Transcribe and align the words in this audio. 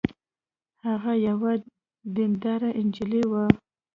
هغه 0.87 1.13
یوه 1.27 1.51
دینداره 2.15 2.69
نجلۍ 2.85 3.23
وه 3.31 3.45